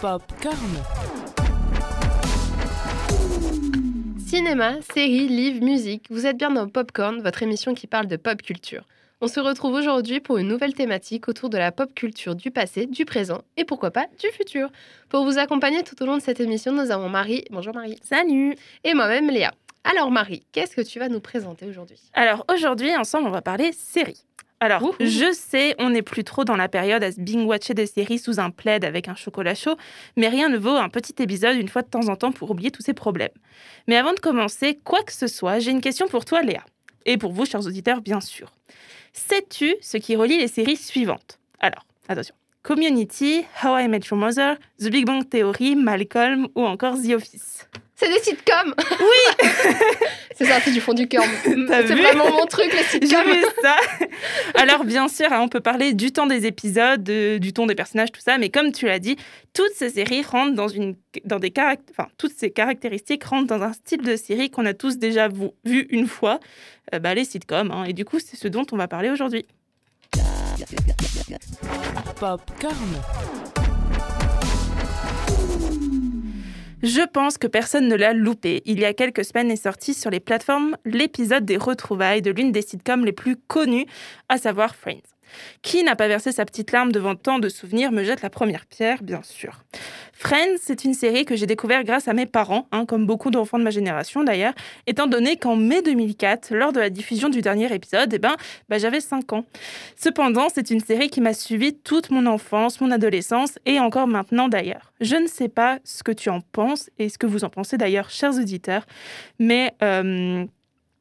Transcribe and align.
Popcorn. 0.00 0.56
Cinéma, 4.26 4.74
séries, 4.92 5.28
livres, 5.28 5.64
musique, 5.64 6.06
vous 6.10 6.26
êtes 6.26 6.36
bien 6.36 6.50
dans 6.50 6.68
Popcorn, 6.68 7.22
votre 7.22 7.42
émission 7.42 7.74
qui 7.74 7.86
parle 7.86 8.06
de 8.06 8.16
pop 8.16 8.42
culture. 8.42 8.84
On 9.20 9.28
se 9.28 9.40
retrouve 9.40 9.74
aujourd'hui 9.74 10.20
pour 10.20 10.38
une 10.38 10.48
nouvelle 10.48 10.74
thématique 10.74 11.28
autour 11.28 11.48
de 11.48 11.56
la 11.56 11.72
pop 11.72 11.94
culture 11.94 12.34
du 12.34 12.50
passé, 12.50 12.86
du 12.86 13.04
présent 13.04 13.42
et 13.56 13.64
pourquoi 13.64 13.90
pas 13.90 14.06
du 14.20 14.28
futur. 14.28 14.70
Pour 15.08 15.24
vous 15.24 15.38
accompagner 15.38 15.82
tout 15.82 16.02
au 16.02 16.06
long 16.06 16.16
de 16.16 16.22
cette 16.22 16.40
émission, 16.40 16.72
nous 16.72 16.90
avons 16.90 17.08
Marie. 17.08 17.44
Bonjour 17.50 17.74
Marie. 17.74 17.98
Salut 18.02 18.56
Et 18.82 18.94
moi-même 18.94 19.30
Léa. 19.30 19.52
Alors 19.84 20.10
Marie, 20.10 20.44
qu'est-ce 20.52 20.76
que 20.76 20.82
tu 20.82 20.98
vas 20.98 21.08
nous 21.08 21.20
présenter 21.20 21.66
aujourd'hui? 21.66 22.00
Alors 22.12 22.44
aujourd'hui, 22.52 22.94
ensemble, 22.96 23.28
on 23.28 23.32
va 23.32 23.42
parler 23.42 23.72
séries. 23.72 24.24
Alors, 24.60 24.94
je 24.98 25.32
sais, 25.32 25.74
on 25.78 25.90
n'est 25.90 26.02
plus 26.02 26.24
trop 26.24 26.44
dans 26.44 26.56
la 26.56 26.68
période 26.68 27.02
à 27.02 27.12
se 27.12 27.20
binge-watcher 27.20 27.74
des 27.74 27.86
séries 27.86 28.18
sous 28.18 28.40
un 28.40 28.50
plaid 28.50 28.84
avec 28.84 29.08
un 29.08 29.14
chocolat 29.14 29.54
chaud, 29.54 29.76
mais 30.16 30.28
rien 30.28 30.48
ne 30.48 30.56
vaut 30.56 30.76
un 30.76 30.88
petit 30.88 31.14
épisode 31.22 31.56
une 31.56 31.68
fois 31.68 31.82
de 31.82 31.88
temps 31.88 32.08
en 32.08 32.16
temps 32.16 32.32
pour 32.32 32.50
oublier 32.50 32.70
tous 32.70 32.82
ces 32.82 32.94
problèmes. 32.94 33.32
Mais 33.88 33.96
avant 33.96 34.14
de 34.14 34.20
commencer, 34.20 34.78
quoi 34.82 35.02
que 35.02 35.12
ce 35.12 35.26
soit, 35.26 35.58
j'ai 35.58 35.70
une 35.70 35.80
question 35.82 36.08
pour 36.08 36.24
toi, 36.24 36.42
Léa. 36.42 36.64
Et 37.04 37.18
pour 37.18 37.32
vous, 37.32 37.44
chers 37.44 37.66
auditeurs, 37.66 38.00
bien 38.00 38.20
sûr. 38.20 38.52
Sais-tu 39.12 39.74
ce 39.82 39.98
qui 39.98 40.16
relie 40.16 40.38
les 40.38 40.48
séries 40.48 40.76
suivantes? 40.76 41.38
Alors, 41.60 41.84
attention. 42.08 42.34
Community, 42.62 43.44
How 43.62 43.76
I 43.78 43.88
Met 43.88 44.00
Your 44.10 44.18
Mother, 44.18 44.56
The 44.78 44.88
Big 44.88 45.04
Bang 45.04 45.28
Theory, 45.28 45.76
Malcolm 45.76 46.48
ou 46.54 46.64
encore 46.64 46.96
The 46.96 47.10
Office? 47.10 47.68
C'est 47.96 48.08
des 48.08 48.18
sitcoms 48.20 48.74
Oui 49.00 49.48
C'est 50.36 50.46
sorti 50.46 50.72
du 50.72 50.80
fond 50.80 50.94
du 50.94 51.06
cœur. 51.06 51.22
C'est 51.44 51.94
vraiment 51.94 52.28
mon 52.28 52.44
truc, 52.46 52.66
les 52.72 52.78
J'ai 53.00 53.06
sitcoms. 53.06 53.30
vu 53.32 53.44
ça. 53.62 53.76
Alors 54.56 54.84
bien 54.84 55.06
sûr, 55.08 55.32
hein, 55.32 55.38
on 55.42 55.48
peut 55.48 55.60
parler 55.60 55.92
du 55.94 56.10
temps 56.12 56.26
des 56.26 56.44
épisodes, 56.46 57.02
de- 57.04 57.38
du 57.38 57.52
ton 57.52 57.66
des 57.66 57.76
personnages, 57.76 58.10
tout 58.10 58.20
ça, 58.20 58.36
mais 58.36 58.50
comme 58.50 58.72
tu 58.72 58.86
l'as 58.86 58.98
dit, 58.98 59.16
toutes 59.52 59.70
ces 59.76 59.90
séries 59.90 60.22
rentrent 60.22 60.54
dans 60.54 60.66
une, 60.66 60.96
dans 61.24 61.38
des 61.38 61.50
caract- 61.52 61.88
enfin 61.92 62.08
toutes 62.18 62.32
ces 62.36 62.50
caractéristiques 62.50 63.22
rentrent 63.22 63.46
dans 63.46 63.62
un 63.62 63.72
style 63.72 64.02
de 64.02 64.16
série 64.16 64.50
qu'on 64.50 64.66
a 64.66 64.74
tous 64.74 64.98
déjà 64.98 65.28
vu, 65.28 65.50
vu 65.64 65.86
une 65.90 66.08
fois, 66.08 66.40
euh, 66.94 66.98
bah, 66.98 67.14
les 67.14 67.24
sitcoms. 67.24 67.70
hein, 67.70 67.84
et 67.84 67.92
du 67.92 68.04
coup, 68.04 68.18
c'est 68.18 68.36
ce 68.36 68.48
dont 68.48 68.66
on 68.72 68.76
va 68.76 68.88
parler 68.88 69.10
aujourd'hui. 69.10 69.46
Popcorn. 72.18 72.74
Je 76.84 77.00
pense 77.00 77.38
que 77.38 77.46
personne 77.46 77.88
ne 77.88 77.94
l'a 77.94 78.12
loupé. 78.12 78.60
Il 78.66 78.78
y 78.78 78.84
a 78.84 78.92
quelques 78.92 79.24
semaines 79.24 79.50
est 79.50 79.56
sorti 79.56 79.94
sur 79.94 80.10
les 80.10 80.20
plateformes 80.20 80.76
l'épisode 80.84 81.46
des 81.46 81.56
retrouvailles 81.56 82.20
de 82.20 82.30
l'une 82.30 82.52
des 82.52 82.60
sitcoms 82.60 83.06
les 83.06 83.12
plus 83.12 83.36
connues, 83.36 83.86
à 84.28 84.36
savoir 84.36 84.76
Friends. 84.76 85.13
Qui 85.62 85.82
n'a 85.82 85.96
pas 85.96 86.08
versé 86.08 86.32
sa 86.32 86.44
petite 86.44 86.72
larme 86.72 86.92
devant 86.92 87.14
tant 87.14 87.38
de 87.38 87.48
souvenirs 87.48 87.92
me 87.92 88.04
jette 88.04 88.22
la 88.22 88.30
première 88.30 88.66
pierre, 88.66 89.02
bien 89.02 89.22
sûr. 89.22 89.64
Friends, 90.12 90.58
c'est 90.60 90.84
une 90.84 90.94
série 90.94 91.24
que 91.24 91.36
j'ai 91.36 91.46
découvert 91.46 91.84
grâce 91.84 92.08
à 92.08 92.12
mes 92.12 92.26
parents, 92.26 92.68
hein, 92.72 92.86
comme 92.86 93.04
beaucoup 93.04 93.30
d'enfants 93.30 93.58
de 93.58 93.64
ma 93.64 93.70
génération 93.70 94.22
d'ailleurs, 94.22 94.54
étant 94.86 95.06
donné 95.06 95.36
qu'en 95.36 95.56
mai 95.56 95.82
2004, 95.82 96.54
lors 96.54 96.72
de 96.72 96.80
la 96.80 96.88
diffusion 96.88 97.28
du 97.28 97.42
dernier 97.42 97.72
épisode, 97.74 98.12
eh 98.14 98.18
ben, 98.18 98.36
bah, 98.68 98.78
j'avais 98.78 99.00
5 99.00 99.32
ans. 99.32 99.44
Cependant, 99.96 100.46
c'est 100.54 100.70
une 100.70 100.80
série 100.80 101.10
qui 101.10 101.20
m'a 101.20 101.34
suivi 101.34 101.74
toute 101.74 102.10
mon 102.10 102.26
enfance, 102.26 102.80
mon 102.80 102.90
adolescence 102.90 103.58
et 103.66 103.80
encore 103.80 104.06
maintenant 104.06 104.48
d'ailleurs. 104.48 104.92
Je 105.00 105.16
ne 105.16 105.26
sais 105.26 105.48
pas 105.48 105.78
ce 105.84 106.02
que 106.02 106.12
tu 106.12 106.30
en 106.30 106.40
penses 106.40 106.90
et 106.98 107.08
ce 107.08 107.18
que 107.18 107.26
vous 107.26 107.44
en 107.44 107.50
pensez 107.50 107.76
d'ailleurs, 107.76 108.10
chers 108.10 108.36
auditeurs, 108.38 108.86
mais 109.38 109.72
euh, 109.82 110.46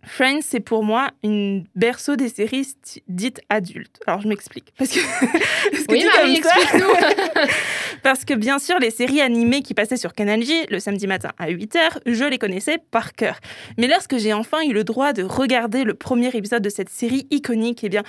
Friends, 0.06 0.42
c'est 0.42 0.60
pour 0.60 0.84
moi 0.84 1.12
une 1.24 1.66
berceau 1.76 2.16
des 2.16 2.30
séries 2.30 2.68
dites 3.08 3.42
adultes. 3.50 4.00
Alors 4.06 4.22
je 4.22 4.28
m'explique. 4.28 4.74
Parce 4.78 4.92
que, 4.92 5.00
parce 5.72 5.84
que 5.84 5.92
Oui, 5.92 6.06
Marie, 6.06 6.38
explique-nous 6.38 7.48
parce 8.04 8.26
que 8.26 8.34
bien 8.34 8.60
sûr, 8.60 8.80
les 8.80 8.92
séries 8.92 9.22
animées 9.22 9.62
qui 9.62 9.74
passaient 9.74 9.98
sur 9.98 10.14
Canal 10.14 10.44
J 10.44 10.66
le 10.70 10.80
samedi 10.80 11.08
matin 11.08 11.32
à 11.38 11.50
8h, 11.50 12.00
je 12.06 12.26
les 12.26 12.38
connaissais 12.38 12.78
par 12.92 13.14
cœur. 13.14 13.40
Mais 13.78 13.88
lorsque 13.88 14.18
j'ai 14.18 14.34
enfin 14.34 14.62
eu 14.64 14.74
le 14.74 14.84
droit 14.84 15.14
de 15.14 15.24
regarder 15.24 15.84
le 15.84 15.94
premier 15.94 16.36
épisode 16.36 16.62
de 16.62 16.70
cette 16.70 16.90
série 16.90 17.28
iconique, 17.32 17.84
eh 17.84 17.90
bien, 17.90 18.04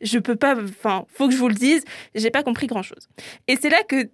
je 0.00 0.18
peux 0.18 0.36
pas, 0.36 0.56
enfin, 0.56 1.04
faut 1.12 1.28
que 1.28 1.34
je 1.34 1.38
vous 1.38 1.48
le 1.48 1.54
dise, 1.54 1.84
j'ai 2.14 2.30
pas 2.30 2.42
compris 2.42 2.68
grand-chose. 2.68 3.08
Et 3.48 3.56
c'est 3.56 3.70
là 3.70 3.82
que, 3.82 4.08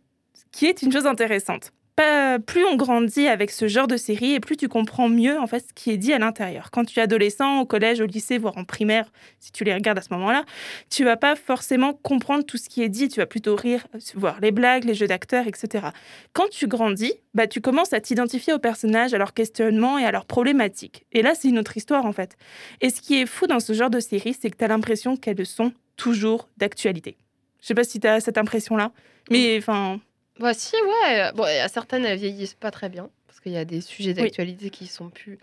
qui 0.52 0.66
est 0.66 0.82
une 0.82 0.92
chose 0.92 1.06
intéressante. 1.06 1.72
Plus 1.96 2.64
on 2.64 2.76
grandit 2.76 3.26
avec 3.26 3.50
ce 3.50 3.68
genre 3.68 3.86
de 3.86 3.96
série 3.96 4.34
et 4.34 4.40
plus 4.40 4.58
tu 4.58 4.68
comprends 4.68 5.08
mieux 5.08 5.38
en 5.38 5.46
fait 5.46 5.60
ce 5.60 5.72
qui 5.74 5.90
est 5.90 5.96
dit 5.96 6.12
à 6.12 6.18
l'intérieur. 6.18 6.70
Quand 6.70 6.84
tu 6.84 6.98
es 6.98 7.02
adolescent, 7.02 7.60
au 7.60 7.64
collège, 7.64 8.00
au 8.00 8.06
lycée, 8.06 8.36
voire 8.36 8.58
en 8.58 8.64
primaire, 8.64 9.10
si 9.40 9.50
tu 9.50 9.64
les 9.64 9.72
regardes 9.72 9.98
à 9.98 10.02
ce 10.02 10.12
moment-là, 10.12 10.44
tu 10.90 11.04
vas 11.04 11.16
pas 11.16 11.36
forcément 11.36 11.94
comprendre 11.94 12.44
tout 12.44 12.58
ce 12.58 12.68
qui 12.68 12.82
est 12.82 12.90
dit, 12.90 13.08
tu 13.08 13.20
vas 13.20 13.26
plutôt 13.26 13.56
rire, 13.56 13.86
voir 14.14 14.40
les 14.40 14.50
blagues, 14.50 14.84
les 14.84 14.94
jeux 14.94 15.06
d'acteurs, 15.06 15.46
etc. 15.46 15.86
Quand 16.34 16.48
tu 16.50 16.66
grandis, 16.66 17.14
bah, 17.32 17.46
tu 17.46 17.62
commences 17.62 17.94
à 17.94 18.00
t'identifier 18.00 18.52
aux 18.52 18.58
personnages, 18.58 19.14
à 19.14 19.18
leurs 19.18 19.32
questionnements 19.32 19.98
et 19.98 20.04
à 20.04 20.12
leurs 20.12 20.26
problématiques. 20.26 21.06
Et 21.12 21.22
là, 21.22 21.34
c'est 21.34 21.48
une 21.48 21.58
autre 21.58 21.76
histoire 21.78 22.04
en 22.04 22.12
fait. 22.12 22.36
Et 22.82 22.90
ce 22.90 23.00
qui 23.00 23.20
est 23.20 23.26
fou 23.26 23.46
dans 23.46 23.60
ce 23.60 23.72
genre 23.72 23.90
de 23.90 24.00
série, 24.00 24.36
c'est 24.38 24.50
que 24.50 24.56
tu 24.56 24.64
as 24.64 24.68
l'impression 24.68 25.16
qu'elles 25.16 25.46
sont 25.46 25.72
toujours 25.96 26.48
d'actualité. 26.58 27.16
Je 27.62 27.68
sais 27.68 27.74
pas 27.74 27.84
si 27.84 27.98
tu 28.00 28.06
as 28.06 28.20
cette 28.20 28.36
impression-là, 28.36 28.92
mais 29.30 29.56
enfin, 29.58 29.98
Bah 30.38 30.54
si, 30.54 30.74
ouais. 30.76 31.32
Bon, 31.34 31.44
il 31.46 31.54
y 31.56 31.58
a 31.58 31.68
certaines, 31.68 32.04
elles 32.04 32.18
vieillissent 32.18 32.54
pas 32.54 32.70
très 32.70 32.88
bien, 32.88 33.08
parce 33.26 33.40
qu'il 33.40 33.52
y 33.52 33.56
a 33.56 33.64
des 33.64 33.80
sujets 33.80 34.12
d'actualité 34.14 34.70
qui 34.70 34.86
sont 34.86 35.08
plus... 35.10 35.38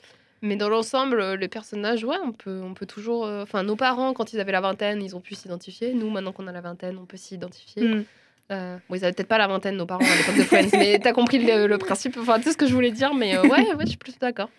Mais 0.45 0.57
dans 0.57 0.67
l'ensemble, 0.67 1.21
euh, 1.21 1.37
les 1.37 1.47
personnages, 1.47 2.03
ouais, 2.03 2.17
on 2.21 2.33
peut, 2.33 2.61
on 2.61 2.73
peut 2.73 2.85
toujours... 2.85 3.25
euh, 3.25 3.43
Enfin, 3.43 3.63
nos 3.63 3.77
parents, 3.77 4.11
quand 4.13 4.33
ils 4.33 4.41
avaient 4.41 4.51
la 4.51 4.59
vingtaine, 4.59 5.01
ils 5.01 5.15
ont 5.15 5.21
pu 5.21 5.35
s'identifier. 5.35 5.93
Nous, 5.93 6.09
maintenant 6.09 6.33
qu'on 6.33 6.47
a 6.47 6.51
la 6.51 6.59
vingtaine, 6.59 6.97
on 6.97 7.05
peut 7.05 7.15
s'identifier. 7.15 7.81
hmm. 7.83 8.03
Euh, 8.51 8.77
bon, 8.89 8.95
ils 8.95 9.03
avaient 9.05 9.13
peut-être 9.13 9.29
pas 9.29 9.37
la 9.37 9.47
vingtaine, 9.47 9.77
nos 9.77 9.85
parents, 9.85 10.03
à 10.03 10.15
l'époque 10.17 10.35
de 10.35 10.43
Friends, 10.43 10.77
mais 10.77 10.99
t'as 10.99 11.13
compris 11.13 11.39
le, 11.39 11.65
le 11.65 11.77
principe, 11.77 12.17
enfin, 12.19 12.39
tout 12.39 12.51
ce 12.51 12.57
que 12.57 12.67
je 12.67 12.73
voulais 12.73 12.91
dire, 12.91 13.13
mais 13.13 13.37
euh, 13.37 13.41
ouais, 13.43 13.73
ouais, 13.73 13.83
je 13.85 13.89
suis 13.89 13.97
plutôt 13.97 14.17
d'accord. 14.19 14.49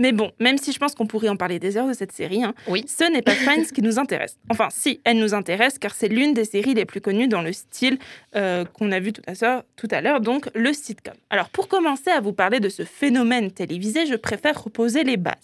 Mais 0.00 0.10
bon, 0.12 0.32
même 0.40 0.58
si 0.58 0.72
je 0.72 0.78
pense 0.78 0.94
qu'on 0.96 1.06
pourrait 1.06 1.28
en 1.28 1.36
parler 1.36 1.58
des 1.60 1.76
heures 1.76 1.86
de 1.86 1.92
cette 1.92 2.10
série, 2.12 2.42
hein, 2.42 2.54
Oui. 2.66 2.84
ce 2.88 3.10
n'est 3.10 3.22
pas 3.22 3.32
Friends 3.34 3.66
qui 3.72 3.82
nous 3.82 3.98
intéresse. 4.00 4.36
Enfin, 4.50 4.68
si, 4.70 5.00
elle 5.04 5.18
nous 5.18 5.32
intéresse 5.32 5.78
car 5.78 5.94
c'est 5.94 6.08
l'une 6.08 6.34
des 6.34 6.44
séries 6.44 6.74
les 6.74 6.84
plus 6.84 7.00
connues 7.00 7.28
dans 7.28 7.40
le 7.42 7.52
style 7.52 7.98
euh, 8.34 8.64
qu'on 8.64 8.90
a 8.90 8.98
vu 8.98 9.12
tout 9.12 9.22
à 9.26 9.32
l'heure, 9.40 9.62
tout 9.76 9.88
à 9.90 10.00
l'heure, 10.00 10.20
donc 10.20 10.48
le 10.54 10.72
sitcom. 10.72 11.14
Alors, 11.30 11.50
pour 11.50 11.68
commencer 11.68 12.10
à 12.10 12.20
vous 12.20 12.32
parler 12.32 12.58
de 12.58 12.68
ce 12.68 12.84
phénomène 12.84 13.52
télévisé, 13.52 14.06
je 14.06 14.16
préfère 14.16 14.60
reposer 14.62 15.04
les 15.04 15.16
bases. 15.16 15.34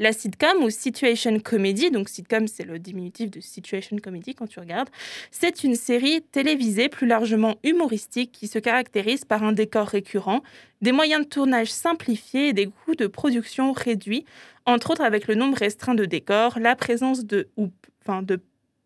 La 0.00 0.14
sitcom 0.14 0.64
ou 0.64 0.70
situation 0.70 1.38
comedy, 1.40 1.90
donc 1.90 2.08
sitcom 2.08 2.48
c'est 2.48 2.64
le 2.64 2.78
diminutif 2.78 3.30
de 3.30 3.40
situation 3.40 3.98
comedy 3.98 4.34
quand 4.34 4.46
tu 4.46 4.58
regardes, 4.58 4.88
c'est 5.30 5.62
une 5.62 5.74
série 5.74 6.22
télévisée 6.22 6.88
plus 6.88 7.06
largement 7.06 7.56
humoristique 7.64 8.32
qui 8.32 8.48
se 8.48 8.58
caractérise 8.58 9.26
par 9.26 9.42
un 9.44 9.52
décor 9.52 9.86
récurrent, 9.86 10.40
des 10.80 10.92
moyens 10.92 11.24
de 11.24 11.28
tournage 11.28 11.70
simplifiés 11.70 12.48
et 12.48 12.52
des 12.54 12.66
coûts 12.66 12.94
de 12.94 13.06
production 13.06 13.72
réduits, 13.72 14.24
entre 14.64 14.92
autres 14.92 15.02
avec 15.02 15.28
le 15.28 15.34
nombre 15.34 15.58
restreint 15.58 15.94
de 15.94 16.06
décors, 16.06 16.58
la 16.58 16.76
présence 16.76 17.26
de, 17.26 17.50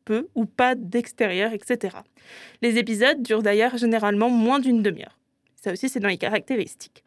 peu 0.04 0.26
ou 0.34 0.46
pas 0.46 0.74
d'extérieur, 0.74 1.52
etc. 1.52 1.96
Les 2.60 2.76
épisodes 2.76 3.22
durent 3.22 3.44
d'ailleurs 3.44 3.76
généralement 3.76 4.30
moins 4.30 4.58
d'une 4.58 4.82
demi-heure. 4.82 5.16
Ça 5.54 5.70
aussi, 5.70 5.88
c'est 5.88 6.00
dans 6.00 6.08
les 6.08 6.18
caractéristiques. 6.18 7.04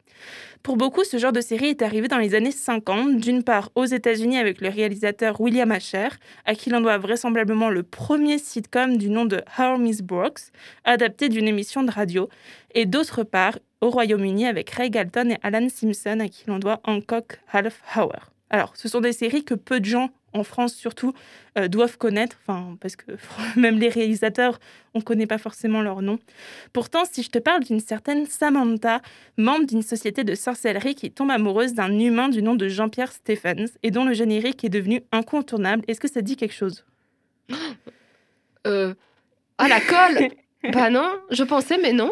Pour 0.63 0.77
beaucoup, 0.77 1.03
ce 1.03 1.17
genre 1.17 1.31
de 1.31 1.41
série 1.41 1.67
est 1.67 1.81
arrivé 1.81 2.07
dans 2.07 2.17
les 2.17 2.35
années 2.35 2.51
50, 2.51 3.17
d'une 3.17 3.43
part 3.43 3.69
aux 3.75 3.85
États-Unis 3.85 4.37
avec 4.37 4.59
le 4.61 4.69
réalisateur 4.69 5.39
William 5.39 5.71
Asher, 5.71 6.09
à 6.45 6.55
qui 6.55 6.69
l'on 6.69 6.81
doit 6.81 6.97
vraisemblablement 6.97 7.69
le 7.69 7.83
premier 7.83 8.37
sitcom 8.37 8.97
du 8.97 9.09
nom 9.09 9.25
de 9.25 9.41
How 9.57 9.77
Miss 9.77 10.01
Brooks, 10.01 10.51
adapté 10.83 11.29
d'une 11.29 11.47
émission 11.47 11.83
de 11.83 11.91
radio, 11.91 12.29
et 12.73 12.85
d'autre 12.85 13.23
part 13.23 13.57
au 13.81 13.89
Royaume-Uni 13.89 14.45
avec 14.45 14.69
Ray 14.71 14.89
Galton 14.89 15.29
et 15.31 15.37
Alan 15.43 15.67
Simpson, 15.69 16.19
à 16.19 16.27
qui 16.27 16.43
l'on 16.47 16.59
doit 16.59 16.81
Hancock 16.83 17.39
Half 17.51 17.81
Hour. 17.95 18.31
Alors, 18.49 18.75
ce 18.75 18.87
sont 18.87 19.01
des 19.01 19.13
séries 19.13 19.43
que 19.43 19.53
peu 19.53 19.79
de 19.79 19.85
gens, 19.85 20.09
en 20.37 20.43
France 20.43 20.73
surtout, 20.73 21.13
euh, 21.57 21.67
doivent 21.67 21.97
connaître, 21.97 22.37
enfin, 22.41 22.77
parce 22.79 22.95
que 22.95 23.05
même 23.55 23.79
les 23.79 23.89
réalisateurs, 23.89 24.59
on 24.93 24.99
ne 24.99 25.03
connaît 25.03 25.27
pas 25.27 25.37
forcément 25.37 25.81
leur 25.81 26.01
nom. 26.01 26.19
Pourtant, 26.73 27.03
si 27.09 27.23
je 27.23 27.29
te 27.29 27.39
parle 27.39 27.63
d'une 27.63 27.79
certaine 27.79 28.25
Samantha, 28.25 29.01
membre 29.37 29.65
d'une 29.65 29.81
société 29.81 30.23
de 30.23 30.35
sorcellerie 30.35 30.95
qui 30.95 31.11
tombe 31.11 31.31
amoureuse 31.31 31.73
d'un 31.73 31.97
humain 31.99 32.29
du 32.29 32.41
nom 32.41 32.55
de 32.55 32.67
Jean-Pierre 32.67 33.11
Stephens 33.11 33.71
et 33.83 33.91
dont 33.91 34.05
le 34.05 34.13
générique 34.13 34.63
est 34.63 34.69
devenu 34.69 35.01
incontournable, 35.11 35.83
est-ce 35.87 35.99
que 35.99 36.09
ça 36.09 36.21
dit 36.21 36.35
quelque 36.35 36.55
chose? 36.55 36.85
Euh... 38.65 38.93
Ah, 39.57 39.69
la 39.69 39.79
colle? 39.79 40.29
Bah 40.73 40.89
non, 40.89 41.09
je 41.31 41.43
pensais, 41.43 41.77
mais 41.81 41.93
non. 41.93 42.11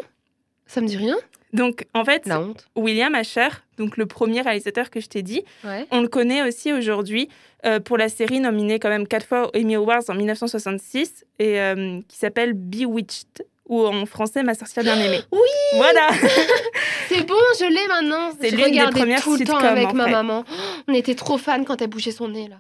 Ça 0.67 0.79
me 0.79 0.87
dit 0.87 0.95
rien 0.95 1.17
Donc, 1.53 1.85
en 1.93 2.03
fait, 2.03 2.25
La 2.25 2.39
honte. 2.41 2.67
William 2.75 3.15
Asher, 3.15 3.47
donc 3.77 3.95
le 3.97 4.05
premier 4.05 4.41
réalisateur 4.41 4.89
que 4.89 4.99
je 4.99 5.07
t'ai 5.07 5.21
dit, 5.21 5.43
Ouais. 5.63 5.85
On 5.91 6.01
le 6.01 6.07
connaît 6.09 6.41
aussi 6.47 6.73
aujourd'hui 6.73 7.29
euh, 7.65 7.79
pour 7.79 7.97
la 7.97 8.09
série 8.09 8.39
nominée 8.41 8.77
quand 8.79 8.89
même 8.89 9.07
quatre 9.07 9.25
fois 9.25 9.47
aux 9.47 9.57
Emmy 9.57 9.75
Awards 9.75 10.03
en 10.09 10.15
1966 10.15 11.23
et 11.39 11.59
euh, 11.61 11.99
qui 12.07 12.17
s'appelle 12.17 12.53
Bewitched 12.53 13.45
ou 13.67 13.83
en 13.85 14.05
français 14.05 14.43
Ma 14.43 14.53
sorcière 14.53 14.83
bien-aimée. 14.83 15.21
Oui 15.31 15.39
Voilà 15.77 16.09
C'est 17.09 17.25
bon, 17.25 17.35
je 17.59 17.65
l'ai 17.65 17.87
maintenant. 17.87 18.31
C'est 18.39 18.51
l'une 18.51 18.71
des 18.71 18.91
premières 18.91 19.21
tout 19.23 19.35
le 19.37 19.45
temps 19.45 19.57
avec 19.57 19.87
en 19.87 19.93
ma 19.93 20.05
fait. 20.05 20.11
maman. 20.11 20.43
On 20.87 20.93
était 20.93 21.15
trop 21.15 21.37
fans 21.37 21.63
quand 21.63 21.81
elle 21.81 21.87
bougeait 21.89 22.11
son 22.11 22.27
nez 22.27 22.47
là. 22.49 22.57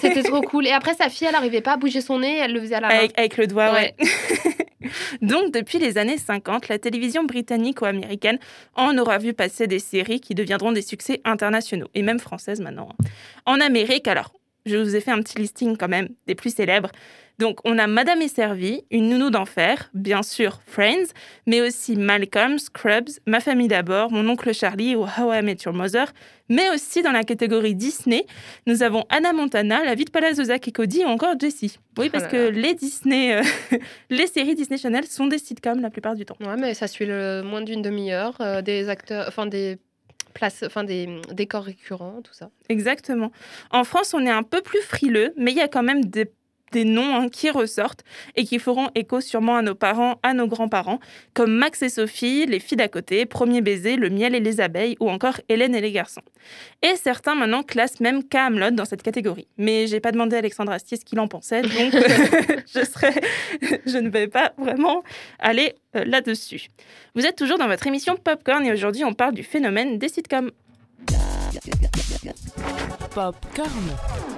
C'était 0.00 0.22
trop 0.22 0.40
cool. 0.50 0.66
Et 0.66 0.72
après 0.72 0.94
sa 0.94 1.08
fille, 1.10 1.26
elle 1.26 1.34
n'arrivait 1.34 1.60
pas 1.60 1.72
à 1.74 1.76
bouger 1.76 2.00
son 2.00 2.18
nez, 2.20 2.38
elle 2.38 2.52
le 2.52 2.60
faisait 2.60 2.76
à 2.76 2.80
la 2.80 2.88
main. 2.88 2.94
avec, 2.94 3.18
avec 3.18 3.36
le 3.36 3.46
doigt, 3.46 3.72
ouais. 3.72 3.94
Ouais. 4.00 4.06
Donc, 5.22 5.52
depuis 5.52 5.78
les 5.78 5.98
années 5.98 6.18
50, 6.18 6.68
la 6.68 6.78
télévision 6.78 7.24
britannique 7.24 7.82
ou 7.82 7.84
américaine 7.84 8.38
en 8.74 8.96
aura 8.98 9.18
vu 9.18 9.34
passer 9.34 9.66
des 9.66 9.78
séries 9.78 10.20
qui 10.20 10.34
deviendront 10.34 10.72
des 10.72 10.82
succès 10.82 11.20
internationaux, 11.24 11.88
et 11.94 12.02
même 12.02 12.18
françaises 12.18 12.60
maintenant. 12.60 12.88
hein. 12.92 13.04
En 13.46 13.60
Amérique, 13.60 14.08
alors, 14.08 14.32
je 14.68 14.76
vous 14.76 14.96
ai 14.96 15.00
fait 15.00 15.10
un 15.10 15.20
petit 15.22 15.38
listing 15.38 15.76
quand 15.76 15.88
même 15.88 16.08
des 16.26 16.34
plus 16.34 16.54
célèbres. 16.54 16.90
Donc, 17.38 17.60
on 17.64 17.78
a 17.78 17.86
Madame 17.86 18.20
est 18.20 18.34
servie, 18.34 18.82
Une 18.90 19.10
nounou 19.10 19.30
d'enfer, 19.30 19.90
bien 19.94 20.24
sûr 20.24 20.58
Friends, 20.66 21.06
mais 21.46 21.60
aussi 21.60 21.94
Malcolm, 21.94 22.58
Scrubs, 22.58 23.10
Ma 23.26 23.38
famille 23.38 23.68
d'abord, 23.68 24.10
Mon 24.10 24.28
oncle 24.28 24.52
Charlie 24.52 24.96
ou 24.96 25.04
How 25.04 25.32
I 25.32 25.42
Met 25.42 25.58
Your 25.64 25.72
Mother. 25.72 26.12
Mais 26.48 26.68
aussi 26.70 27.00
dans 27.02 27.12
la 27.12 27.22
catégorie 27.22 27.76
Disney, 27.76 28.26
nous 28.66 28.82
avons 28.82 29.04
Anna 29.08 29.32
Montana, 29.32 29.84
La 29.84 29.94
vie 29.94 30.04
de 30.04 30.10
Palazzo 30.10 30.42
Zack 30.44 30.66
et 30.66 30.72
Cody 30.72 31.04
ou 31.04 31.08
encore 31.08 31.38
Jessie. 31.38 31.78
Oui, 31.96 32.10
parce 32.10 32.24
Oh 32.28 32.34
là 32.34 32.48
que 32.48 32.48
les 32.48 32.74
Disney, 32.74 33.36
euh, 33.36 33.42
les 34.10 34.26
séries 34.26 34.56
Disney 34.56 34.78
Channel 34.78 35.06
sont 35.06 35.28
des 35.28 35.38
sitcoms 35.38 35.80
la 35.80 35.90
plupart 35.90 36.16
du 36.16 36.24
temps. 36.24 36.36
Ouais, 36.40 36.56
mais 36.58 36.74
ça 36.74 36.88
suit 36.88 37.06
le 37.06 37.42
moins 37.42 37.60
d'une 37.60 37.82
demi-heure, 37.82 38.36
euh, 38.40 38.62
des 38.62 38.88
acteurs, 38.88 39.26
enfin 39.28 39.46
des 39.46 39.78
des 40.84 41.20
décors 41.32 41.64
récurrents, 41.64 42.20
tout 42.22 42.34
ça. 42.34 42.50
Exactement. 42.68 43.32
En 43.70 43.84
France, 43.84 44.14
on 44.14 44.24
est 44.24 44.30
un 44.30 44.42
peu 44.42 44.62
plus 44.62 44.80
frileux, 44.80 45.32
mais 45.36 45.52
il 45.52 45.56
y 45.56 45.62
a 45.62 45.68
quand 45.68 45.82
même 45.82 46.04
des, 46.04 46.30
des 46.72 46.84
noms 46.84 47.16
hein, 47.16 47.28
qui 47.28 47.50
ressortent 47.50 48.04
et 48.36 48.44
qui 48.44 48.58
feront 48.58 48.90
écho 48.94 49.20
sûrement 49.20 49.56
à 49.56 49.62
nos 49.62 49.74
parents, 49.74 50.18
à 50.22 50.34
nos 50.34 50.46
grands-parents, 50.46 51.00
comme 51.34 51.52
Max 51.52 51.82
et 51.82 51.88
Sophie, 51.88 52.46
Les 52.46 52.60
filles 52.60 52.78
d'à 52.78 52.88
côté, 52.88 53.26
Premier 53.26 53.60
baiser, 53.60 53.96
Le 53.96 54.10
miel 54.10 54.34
et 54.34 54.40
les 54.40 54.60
abeilles 54.60 54.96
ou 55.00 55.10
encore 55.10 55.40
Hélène 55.48 55.74
et 55.74 55.80
les 55.80 55.92
garçons. 55.92 56.22
Et 56.82 56.96
certains 56.96 57.34
maintenant 57.34 57.62
classent 57.62 58.00
même 58.00 58.24
Camelot 58.24 58.70
dans 58.70 58.84
cette 58.84 59.02
catégorie. 59.02 59.48
Mais 59.56 59.86
j'ai 59.86 60.00
pas 60.00 60.12
demandé 60.12 60.36
à 60.36 60.38
Alexandre 60.38 60.72
Astier 60.72 60.96
ce 60.96 61.04
qu'il 61.04 61.20
en 61.20 61.28
pensait, 61.28 61.62
donc 61.62 61.72
je, 62.74 62.84
serai, 62.84 63.12
je 63.86 63.98
ne 63.98 64.08
vais 64.08 64.28
pas 64.28 64.52
vraiment 64.58 65.02
aller 65.38 65.74
euh, 65.96 66.04
là-dessus. 66.04 66.68
Vous 67.14 67.24
êtes 67.24 67.36
toujours 67.36 67.58
dans 67.58 67.68
votre 67.68 67.86
émission 67.86 68.16
Popcorn 68.16 68.64
et 68.64 68.72
aujourd'hui 68.72 69.04
on 69.04 69.14
parle 69.14 69.34
du 69.34 69.42
phénomène 69.42 69.98
des 69.98 70.08
sitcoms. 70.08 70.50
Popcorn. 73.14 74.37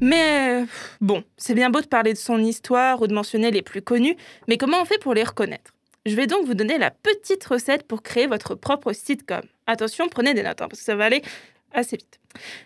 Mais 0.00 0.64
bon, 1.00 1.22
c'est 1.36 1.54
bien 1.54 1.70
beau 1.70 1.80
de 1.80 1.86
parler 1.86 2.12
de 2.12 2.18
son 2.18 2.38
histoire 2.38 3.00
ou 3.00 3.06
de 3.06 3.14
mentionner 3.14 3.50
les 3.50 3.62
plus 3.62 3.82
connus, 3.82 4.16
mais 4.48 4.56
comment 4.56 4.82
on 4.82 4.84
fait 4.84 4.98
pour 4.98 5.14
les 5.14 5.22
reconnaître? 5.22 5.72
Je 6.06 6.16
vais 6.16 6.26
donc 6.26 6.44
vous 6.44 6.54
donner 6.54 6.76
la 6.76 6.90
petite 6.90 7.44
recette 7.44 7.84
pour 7.84 8.02
créer 8.02 8.26
votre 8.26 8.56
propre 8.56 8.92
sitcom. 8.92 9.42
Attention, 9.68 10.08
prenez 10.08 10.34
des 10.34 10.42
notes, 10.42 10.60
hein, 10.60 10.66
parce 10.68 10.80
que 10.80 10.84
ça 10.84 10.96
va 10.96 11.04
aller 11.04 11.22
assez 11.72 11.96
vite. 11.96 12.18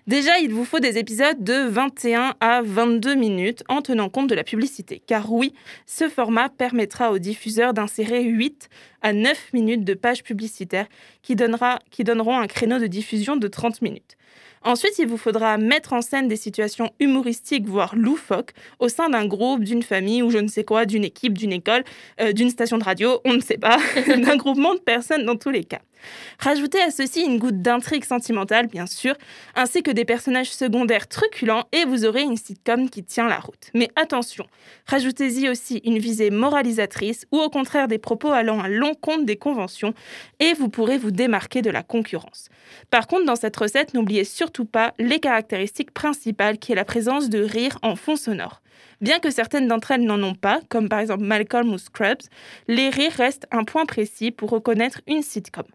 Déjà, 0.06 0.38
il 0.38 0.54
vous 0.54 0.64
faut 0.64 0.80
des 0.80 0.96
épisodes 0.96 1.44
de 1.44 1.68
21 1.68 2.34
à 2.40 2.62
22 2.62 3.14
minutes 3.14 3.64
en 3.68 3.82
tenant 3.82 4.08
compte 4.08 4.28
de 4.28 4.34
la 4.34 4.44
publicité. 4.44 5.02
Car 5.06 5.30
oui, 5.32 5.52
ce 5.84 6.08
format 6.08 6.48
permettra 6.48 7.12
aux 7.12 7.18
diffuseurs 7.18 7.74
d'insérer 7.74 8.22
8 8.22 8.68
à 9.02 9.12
9 9.12 9.52
minutes 9.52 9.84
de 9.84 9.94
pages 9.94 10.22
publicitaires 10.22 10.86
qui 11.22 11.34
donneront 11.36 12.38
un 12.38 12.46
créneau 12.46 12.78
de 12.78 12.86
diffusion 12.86 13.36
de 13.36 13.48
30 13.48 13.82
minutes. 13.82 14.16
Ensuite, 14.62 14.98
il 14.98 15.06
vous 15.06 15.16
faudra 15.16 15.58
mettre 15.58 15.92
en 15.92 16.02
scène 16.02 16.28
des 16.28 16.36
situations 16.36 16.90
humoristiques, 16.98 17.66
voire 17.66 17.94
loufoques, 17.94 18.52
au 18.78 18.88
sein 18.88 19.08
d'un 19.08 19.26
groupe, 19.26 19.62
d'une 19.62 19.82
famille 19.82 20.22
ou 20.22 20.30
je 20.30 20.38
ne 20.38 20.48
sais 20.48 20.64
quoi, 20.64 20.86
d'une 20.86 21.04
équipe, 21.04 21.38
d'une 21.38 21.52
école, 21.52 21.84
euh, 22.20 22.32
d'une 22.32 22.50
station 22.50 22.78
de 22.78 22.84
radio, 22.84 23.20
on 23.24 23.34
ne 23.34 23.40
sait 23.40 23.58
pas, 23.58 23.78
d'un 24.06 24.36
groupement 24.36 24.74
de 24.74 24.80
personnes 24.80 25.24
dans 25.24 25.36
tous 25.36 25.50
les 25.50 25.64
cas. 25.64 25.80
Rajoutez 26.38 26.80
à 26.80 26.90
ceci 26.90 27.22
une 27.22 27.38
goutte 27.38 27.62
d'intrigue 27.62 28.04
sentimentale, 28.04 28.66
bien 28.66 28.86
sûr, 28.86 29.14
ainsi 29.54 29.82
que 29.82 29.90
des 29.90 30.04
personnages 30.04 30.52
secondaires 30.52 31.08
truculents 31.08 31.64
et 31.72 31.84
vous 31.84 32.04
aurez 32.04 32.22
une 32.22 32.36
sitcom 32.36 32.90
qui 32.90 33.02
tient 33.02 33.28
la 33.28 33.38
route. 33.38 33.70
Mais 33.74 33.90
attention, 33.96 34.46
rajoutez-y 34.86 35.48
aussi 35.48 35.80
une 35.84 35.98
visée 35.98 36.30
moralisatrice 36.30 37.26
ou 37.32 37.38
au 37.38 37.48
contraire 37.48 37.88
des 37.88 37.98
propos 37.98 38.30
allant 38.30 38.60
à 38.60 38.68
l'encontre 38.68 39.24
des 39.24 39.36
conventions 39.36 39.94
et 40.40 40.52
vous 40.54 40.68
pourrez 40.68 40.98
vous 40.98 41.10
démarquer 41.10 41.62
de 41.62 41.70
la 41.70 41.82
concurrence. 41.82 42.48
Par 42.90 43.06
contre, 43.06 43.24
dans 43.24 43.36
cette 43.36 43.56
recette, 43.56 43.94
n'oubliez 43.94 44.24
surtout 44.24 44.55
pas 44.64 44.94
les 44.98 45.20
caractéristiques 45.20 45.92
principales 45.92 46.58
qui 46.58 46.72
est 46.72 46.76
la 46.76 46.84
présence 46.84 47.28
de 47.28 47.40
rire 47.40 47.78
en 47.82 47.96
fond 47.96 48.16
sonore. 48.16 48.62
Bien 49.00 49.18
que 49.18 49.30
certaines 49.30 49.68
d'entre 49.68 49.90
elles 49.90 50.04
n'en 50.04 50.22
ont 50.22 50.34
pas, 50.34 50.60
comme 50.68 50.88
par 50.88 51.00
exemple 51.00 51.24
Malcolm 51.24 51.72
ou 51.72 51.78
Scrubs, 51.78 52.22
les 52.66 52.88
rires 52.88 53.12
restent 53.12 53.46
un 53.50 53.64
point 53.64 53.84
précis 53.84 54.30
pour 54.30 54.50
reconnaître 54.50 55.00
une 55.06 55.22
sitcom. 55.22 55.66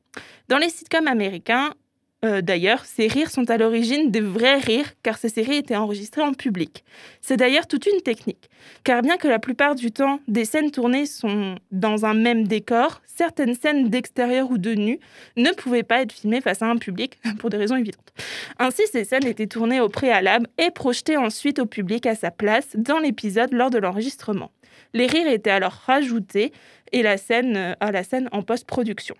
Dans 0.48 0.58
les 0.58 0.70
sitcoms 0.70 1.08
américains, 1.08 1.74
euh, 2.24 2.42
d'ailleurs, 2.42 2.86
ces 2.86 3.08
rires 3.08 3.32
sont 3.32 3.50
à 3.50 3.58
l'origine 3.58 4.12
des 4.12 4.22
vrais 4.22 4.60
rires, 4.60 4.92
car 5.02 5.18
ces 5.18 5.30
séries 5.30 5.58
étaient 5.58 5.76
enregistrées 5.76 6.22
en 6.22 6.34
public. 6.34 6.84
C'est 7.20 7.38
d'ailleurs 7.38 7.66
toute 7.66 7.88
une 7.88 8.02
technique, 8.02 8.50
car 8.84 9.02
bien 9.02 9.18
que 9.18 9.28
la 9.28 9.40
plupart 9.40 9.74
du 9.74 9.92
temps, 9.92 10.20
des 10.28 10.46
scènes 10.46 10.70
tournées 10.70 11.08
sont 11.08 11.56
dans 11.72 12.06
un 12.06 12.14
même 12.14 12.48
décor, 12.48 13.02
certaines 13.08 13.56
scènes 13.56 13.90
d'extérieur 13.90 14.52
ou 14.52 14.60
de 14.60 14.74
nu 14.74 15.00
ne 15.36 15.50
pouvaient 15.52 15.84
pas 15.84 16.02
être 16.02 16.12
filmées 16.12 16.42
face 16.42 16.62
à 16.62 16.68
un 16.68 16.78
public, 16.78 17.18
pour 17.40 17.50
des 17.50 17.58
raisons 17.58 17.76
évidentes. 17.76 18.14
Ainsi, 18.60 18.84
ces 18.92 19.04
scènes 19.04 19.26
étaient 19.26 19.48
tournées 19.48 19.82
au 19.82 19.90
préalable 19.90 20.48
et 20.60 20.70
projetées 20.70 21.18
ensuite 21.18 21.58
au 21.58 21.66
public 21.66 22.06
à 22.06 22.14
sa 22.14 22.30
place 22.30 22.68
dans 22.76 23.00
l'épisode 23.00 23.52
lors 23.52 23.72
de 23.72 23.80
l'enregistrement. 23.80 24.52
Les 24.94 25.08
rires 25.08 25.28
étaient 25.28 25.50
alors 25.50 25.74
rajoutés 25.88 26.52
et 26.92 27.02
la 27.02 27.16
euh, 27.32 27.74
à 27.80 27.92
la 27.92 28.04
scène 28.04 28.30
en 28.32 28.44
post-production. 28.44 29.16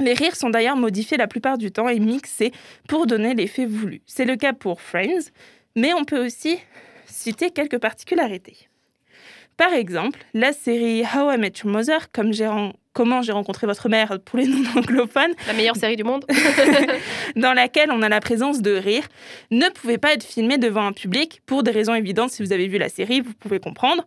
Les 0.00 0.12
rires 0.12 0.36
sont 0.36 0.50
d'ailleurs 0.50 0.76
modifiés 0.76 1.16
la 1.16 1.26
plupart 1.26 1.56
du 1.58 1.70
temps 1.70 1.88
et 1.88 1.98
mixés 1.98 2.52
pour 2.88 3.06
donner 3.06 3.34
l'effet 3.34 3.64
voulu. 3.66 4.02
C'est 4.06 4.24
le 4.26 4.36
cas 4.36 4.52
pour 4.52 4.80
Friends, 4.82 5.30
mais 5.74 5.94
on 5.94 6.04
peut 6.04 6.24
aussi 6.24 6.58
citer 7.06 7.50
quelques 7.50 7.78
particularités. 7.78 8.68
Par 9.56 9.72
exemple, 9.72 10.20
la 10.34 10.52
série 10.52 11.02
How 11.02 11.32
I 11.32 11.38
Met 11.38 11.52
Your 11.64 11.72
Mother, 11.72 12.10
comme 12.12 12.32
ren- 12.32 12.74
Comment 12.96 13.20
j'ai 13.20 13.32
rencontré 13.32 13.66
votre 13.66 13.90
mère 13.90 14.18
pour 14.24 14.38
les 14.38 14.46
non-anglophones, 14.46 15.32
La 15.46 15.52
meilleure 15.52 15.76
série 15.76 15.96
du 15.96 16.02
monde. 16.04 16.24
dans 17.36 17.52
laquelle 17.52 17.90
on 17.92 18.00
a 18.00 18.08
la 18.08 18.20
présence 18.20 18.62
de 18.62 18.72
rire, 18.72 19.02
ne 19.50 19.68
pouvait 19.68 19.98
pas 19.98 20.14
être 20.14 20.24
filmée 20.24 20.56
devant 20.56 20.86
un 20.86 20.92
public 20.92 21.42
pour 21.44 21.62
des 21.62 21.72
raisons 21.72 21.94
évidentes. 21.94 22.30
Si 22.30 22.42
vous 22.42 22.54
avez 22.54 22.68
vu 22.68 22.78
la 22.78 22.88
série, 22.88 23.20
vous 23.20 23.34
pouvez 23.34 23.60
comprendre. 23.60 24.06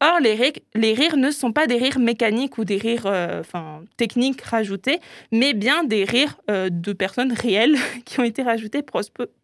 Or, 0.00 0.20
les 0.22 0.32
rires, 0.32 0.52
les 0.74 0.94
rires 0.94 1.18
ne 1.18 1.30
sont 1.30 1.52
pas 1.52 1.66
des 1.66 1.76
rires 1.76 1.98
mécaniques 1.98 2.56
ou 2.56 2.64
des 2.64 2.78
rires 2.78 3.04
euh, 3.04 3.40
enfin, 3.40 3.82
techniques 3.98 4.40
rajoutés, 4.40 5.00
mais 5.32 5.52
bien 5.52 5.84
des 5.84 6.04
rires 6.04 6.38
euh, 6.50 6.70
de 6.70 6.94
personnes 6.94 7.34
réelles 7.34 7.76
qui 8.06 8.20
ont 8.20 8.24
été 8.24 8.42
rajoutés 8.42 8.80
pros- 8.80 9.02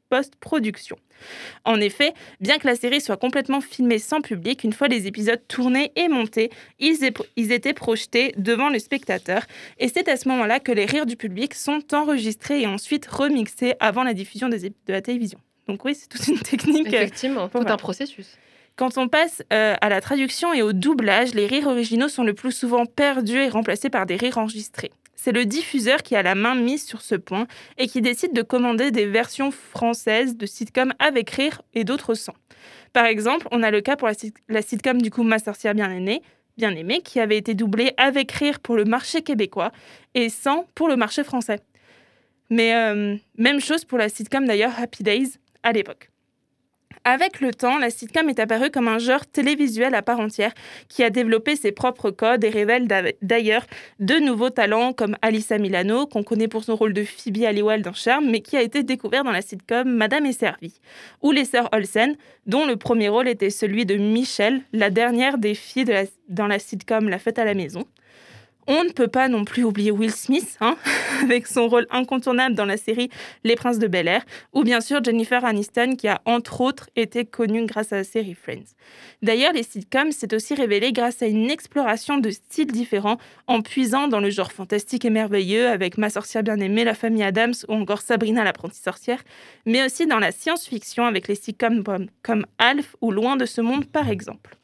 post-production. 0.09 0.97
En 1.65 1.81
effet, 1.81 2.13
bien 2.41 2.59
que 2.59 2.67
la 2.67 2.77
série 2.77 3.01
soit 3.01 3.17
complètement 3.17 3.61
filmée 3.61 3.99
sans 3.99 4.21
public, 4.21 4.65
une 4.65 4.73
fois 4.73 4.89
les 4.89 5.07
épisodes 5.07 5.41
tournés 5.49 5.93
et 5.97 6.09
montés, 6.09 6.51
ils, 6.79 7.05
étaient 7.53 7.73
projetés 7.73 8.35
devant 8.37 8.69
le 8.69 8.79
spectateur. 8.79 9.43
Et 9.79 9.89
c'est 9.89 10.09
à 10.09 10.17
ce 10.17 10.29
moment-là 10.29 10.61
que 10.61 10.73
les 10.73 10.85
rires 10.85 11.07
du 11.07 11.17
public 11.17 11.55
sont 11.55 11.83
enregistrés 11.95 12.63
et 12.63 12.67
ensuite 12.67 13.07
remixés 13.07 13.75
avant 13.81 14.05
la 14.05 14.15
diffusion 14.15 14.49
des 14.49 14.69
de 14.69 14.75
la 14.89 15.01
télévision. 15.01 15.39
Donc 15.69 15.85
oui, 15.85 15.95
c'est 15.95 16.09
toute 16.09 16.27
une 16.29 16.39
technique. 16.39 16.87
euh, 16.89 17.03
Effectivement, 17.03 17.49
tout 17.49 17.59
Voilà. 17.59 17.75
un 17.75 17.77
processus. 17.77 18.37
Quand 18.77 18.99
on 18.99 19.09
passe 19.09 19.43
euh, 19.53 19.75
à 19.81 19.89
la 19.89 20.01
traduction 20.01 20.53
et 20.53 20.63
au 20.63 20.73
doublage, 20.73 21.35
les 21.35 21.47
rires 21.47 21.67
originaux 21.67 22.09
sont 22.09 22.25
le 22.25 22.35
plus 22.35 22.53
souvent 22.53 22.85
perdus 22.85 23.39
et 23.39 23.49
remplacés 23.49 23.89
par 23.89 24.05
des 24.07 24.17
rires 24.17 24.39
enregistrés. 24.39 24.91
C'est 25.17 25.33
le 25.33 25.45
diffuseur 25.47 26.03
qui 26.03 26.15
a 26.15 26.23
la 26.23 26.35
main 26.35 26.55
mise 26.55 26.87
sur 26.87 27.01
ce 27.01 27.15
point 27.15 27.47
et 27.79 27.89
qui 27.89 28.01
décide 28.03 28.33
de 28.33 28.43
commander 28.43 28.91
des 28.91 29.07
versions 29.07 29.51
françaises 29.51 30.37
de 30.37 30.47
sitcoms 30.47 30.93
avec 30.99 31.31
rire 31.31 31.63
et 31.75 31.85
d'autres 31.85 32.15
sans. 32.15 32.35
Par 32.93 33.07
exemple, 33.07 33.49
on 33.51 33.63
a 33.63 33.71
le 33.71 33.81
cas 33.81 33.97
pour 33.97 34.09
la, 34.09 34.15
sit- 34.15 34.37
la 34.49 34.63
sitcom 34.63 35.01
du 35.03 35.11
coup 35.11 35.23
Ma 35.23 35.39
sorcière 35.39 35.75
bien 35.75 35.91
aimée, 35.91 36.23
bien 36.57 36.71
aimée, 36.75 37.01
qui 37.03 37.19
avait 37.19 37.37
été 37.39 37.55
doublée 37.55 37.93
avec 37.97 38.31
rire 38.33 38.61
pour 38.61 38.77
le 38.77 38.85
marché 38.85 39.23
québécois 39.23 39.73
et 40.15 40.29
sans 40.29 40.67
pour 40.75 40.89
le 40.89 40.97
marché 40.97 41.25
français. 41.25 41.61
Mais 42.51 42.75
euh, 42.75 43.17
même 43.39 43.61
chose 43.61 43.85
pour 43.85 43.99
la 43.99 44.09
sitcom 44.09 44.47
d'ailleurs 44.47 44.73
Happy 44.79 45.03
Days 45.03 45.33
à 45.63 45.73
l'époque. 45.73 46.11
Avec 47.09 47.41
le 47.41 47.55
temps, 47.55 47.79
la 47.79 47.89
sitcom 47.91 48.29
est 48.31 48.41
apparue 48.41 48.73
comme 48.73 48.89
un 48.89 48.99
genre 48.99 49.25
télévisuel 49.27 49.95
à 49.95 50.03
part 50.03 50.19
entière 50.19 50.53
qui 50.89 51.05
a 51.05 51.11
développé 51.11 51.55
ses 51.55 51.71
propres 51.71 52.11
codes 52.11 52.43
et 52.43 52.49
révèle 52.51 52.89
d'a- 52.89 53.13
d'ailleurs 53.23 53.65
de 54.01 54.17
nouveaux 54.17 54.51
talents 54.51 54.93
comme 54.93 55.17
Alyssa 55.23 55.59
Milano, 55.59 56.09
qu'on 56.09 56.25
connaît 56.25 56.49
pour 56.49 56.65
son 56.65 56.75
rôle 56.75 56.93
de 56.93 57.05
Phoebe 57.05 57.45
Halliwell 57.45 57.83
dans 57.83 57.93
Charme, 57.93 58.29
mais 58.29 58.41
qui 58.41 58.57
a 58.57 58.63
été 58.63 58.83
découvert 58.83 59.23
dans 59.23 59.31
la 59.31 59.41
sitcom 59.41 59.89
Madame 59.89 60.27
est 60.27 60.33
servie, 60.33 60.81
ou 61.23 61.31
les 61.31 61.45
sœurs 61.45 61.69
Olsen, 61.73 62.17
dont 62.47 62.67
le 62.67 62.77
premier 62.77 63.09
rôle 63.09 63.29
était 63.29 63.51
celui 63.51 63.87
de 63.87 63.95
Michelle, 63.95 64.63
la 64.73 64.91
dernière 64.91 65.39
des 65.39 65.55
filles 65.55 65.85
dans 66.29 66.49
la 66.49 66.59
sitcom 66.59 67.09
La 67.09 67.21
fête 67.21 67.39
à 67.39 67.45
la 67.45 67.55
maison. 67.55 67.85
On 68.69 68.83
ne 68.83 68.91
peut 68.91 69.07
pas 69.07 69.29
non 69.29 69.45
plus 69.45 69.63
oublier 69.63 69.93
Will 69.93 70.11
Smith, 70.11 70.57
hein, 70.61 70.77
avec 71.23 71.47
son 71.47 71.69
rôle 71.69 71.87
incontournable 71.91 72.57
dans 72.57 72.65
la 72.65 72.77
série 72.77 73.11
Les 73.45 73.55
Princes 73.55 73.79
de 73.79 73.87
Bel 73.87 74.09
Air, 74.09 74.25
ou 74.53 74.65
bien 74.65 74.81
sûr 74.81 75.05
Jennifer 75.05 75.45
Aniston, 75.45 75.95
qui 75.95 76.09
a 76.09 76.21
entre 76.25 76.61
autres 76.63 76.91
été 76.97 77.25
connue 77.25 77.65
grâce 77.65 77.93
à 77.93 77.97
la 77.97 78.05
série 78.05 78.35
Friends. 78.35 78.75
D'ailleurs, 79.23 79.53
les 79.53 79.63
sitcoms 79.63 80.11
s'est 80.11 80.35
aussi 80.35 80.55
révélé 80.55 80.93
grâce 80.93 81.23
à 81.23 81.27
une 81.27 81.49
exploration 81.49 82.19
de 82.19 82.31
styles 82.31 82.73
différents, 82.73 83.19
en 83.47 83.63
puisant 83.63 84.09
dans 84.09 84.21
le 84.21 84.31
genre 84.31 84.51
fantastique 84.51 85.05
et 85.05 85.11
merveilleux, 85.11 85.69
avec 85.69 85.97
Ma 85.97 86.11
sorcière 86.11 86.43
bien-aimée, 86.43 86.83
La 86.83 86.95
famille 86.95 87.23
Adams, 87.23 87.55
ou 87.69 87.75
encore 87.75 88.01
Sabrina 88.01 88.43
l'apprentie 88.43 88.81
sorcière, 88.81 89.23
mais 89.65 89.85
aussi 89.85 90.07
dans 90.07 90.19
la 90.19 90.33
science-fiction, 90.33 91.05
avec 91.05 91.29
les 91.29 91.37
sitcoms 91.37 91.85
comme 92.23 92.47
Alf 92.59 92.97
ou 93.01 93.13
Loin 93.13 93.37
de 93.37 93.47
ce 93.47 93.61
monde, 93.61 93.87
par 93.87 94.09
exemple. 94.11 94.57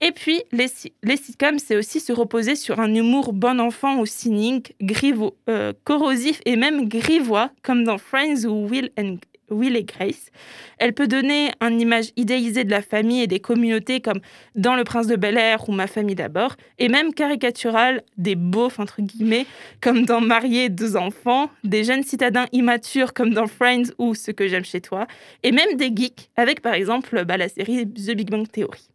Et 0.00 0.12
puis, 0.12 0.42
les, 0.52 0.68
sitcoms, 1.16 1.58
c'est 1.58 1.76
aussi 1.76 2.00
se 2.00 2.12
reposer 2.12 2.56
sur 2.56 2.80
un 2.80 2.94
humour 2.94 3.32
bon 3.32 3.60
enfant 3.60 3.98
ou 4.00 4.06
cynique, 4.06 4.74
grivo, 4.80 5.36
euh, 5.48 5.72
corrosif 5.84 6.40
et 6.44 6.56
même 6.56 6.88
grivois, 6.88 7.50
comme 7.62 7.84
dans 7.84 7.98
Friends 7.98 8.44
ou 8.44 8.68
Will, 8.68 8.90
and, 8.98 9.16
et 9.62 9.84
Grace. 9.84 10.30
Elle 10.78 10.92
peut 10.92 11.06
donner 11.06 11.52
une 11.60 11.80
image 11.80 12.06
idéalisée 12.16 12.64
de 12.64 12.70
la 12.70 12.82
famille 12.82 13.22
et 13.22 13.26
des 13.26 13.40
communautés, 13.40 14.00
comme 14.00 14.20
dans 14.54 14.74
Le 14.74 14.84
Prince 14.84 15.06
de 15.06 15.16
Bel 15.16 15.36
Air 15.36 15.68
ou 15.68 15.72
Ma 15.72 15.86
famille 15.86 16.14
d'abord, 16.14 16.56
et 16.78 16.88
même 16.88 17.14
caricaturale 17.14 18.02
des 18.16 18.34
beaufs, 18.34 18.78
entre 18.78 19.00
guillemets, 19.00 19.46
comme 19.80 20.04
dans 20.04 20.20
Marié 20.20 20.68
deux 20.68 20.96
enfants, 20.96 21.50
des 21.62 21.84
jeunes 21.84 22.02
citadins 22.02 22.46
immatures, 22.52 23.12
comme 23.12 23.32
dans 23.32 23.46
Friends 23.46 23.92
ou 23.98 24.14
Ce 24.14 24.30
que 24.30 24.48
j'aime 24.48 24.64
chez 24.64 24.80
toi, 24.80 25.06
et 25.42 25.52
même 25.52 25.76
des 25.76 25.92
geeks, 25.94 26.30
avec 26.36 26.60
par 26.60 26.74
exemple 26.74 27.24
bah, 27.24 27.36
la 27.36 27.48
série 27.48 27.86
The 27.86 28.12
Big 28.12 28.30
Bang 28.30 28.48
Theory. 28.50 28.88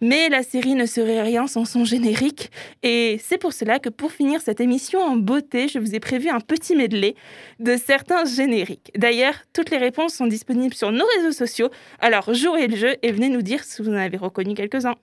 Mais 0.00 0.28
la 0.28 0.42
série 0.42 0.74
ne 0.74 0.86
serait 0.86 1.22
rien 1.22 1.46
sans 1.46 1.64
son 1.64 1.84
générique. 1.84 2.50
Et 2.82 3.20
c'est 3.22 3.38
pour 3.38 3.52
cela 3.52 3.78
que 3.78 3.88
pour 3.88 4.12
finir 4.12 4.40
cette 4.40 4.60
émission 4.60 5.00
en 5.00 5.16
beauté, 5.16 5.68
je 5.68 5.78
vous 5.78 5.94
ai 5.94 6.00
prévu 6.00 6.28
un 6.28 6.40
petit 6.40 6.74
medley 6.74 7.14
de 7.58 7.76
certains 7.76 8.24
génériques. 8.24 8.90
D'ailleurs, 8.96 9.34
toutes 9.52 9.70
les 9.70 9.78
réponses 9.78 10.14
sont 10.14 10.26
disponibles 10.26 10.74
sur 10.74 10.92
nos 10.92 11.06
réseaux 11.16 11.32
sociaux. 11.32 11.70
Alors 11.98 12.32
jouez 12.32 12.66
le 12.66 12.76
jeu 12.76 12.96
et 13.02 13.12
venez 13.12 13.28
nous 13.28 13.42
dire 13.42 13.64
si 13.64 13.82
vous 13.82 13.90
en 13.90 13.94
avez 13.94 14.16
reconnu 14.16 14.54
quelques-uns. 14.54 14.96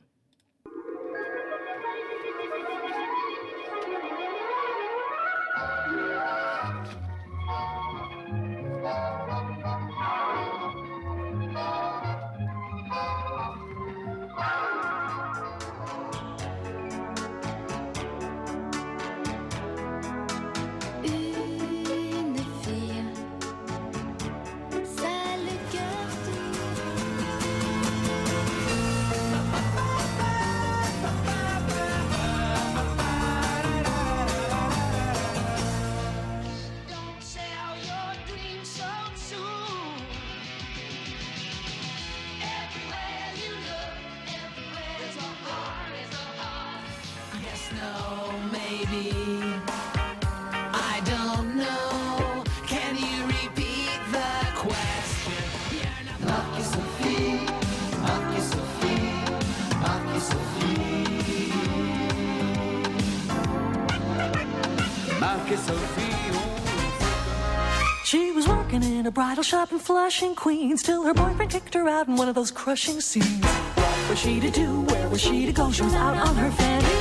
She 68.06 68.32
was 68.32 68.48
working 68.48 68.84
in 68.84 69.06
a 69.06 69.12
bridal 69.12 69.44
shop 69.44 69.74
in 69.74 69.80
Flushing, 69.80 70.34
Queens, 70.34 70.82
till 70.82 71.04
her 71.04 71.14
boyfriend 71.14 71.52
kicked 71.52 71.74
her 71.74 71.90
out 71.90 72.08
in 72.08 72.16
one 72.16 72.30
of 72.30 72.36
those 72.36 72.52
crushing 72.52 73.02
scenes. 73.02 73.44
What 73.44 74.10
was 74.10 74.20
she 74.20 74.40
to 74.40 74.50
do? 74.50 74.82
Where 74.84 75.10
was 75.10 75.20
she 75.20 75.46
to 75.46 75.52
go? 75.52 75.72
She 75.74 75.82
was 75.82 75.94
out 75.94 76.16
on 76.16 76.36
her 76.38 76.52
fanny. 76.52 76.97